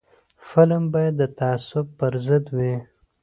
[0.49, 2.73] فلم باید د تعصب پر ضد وي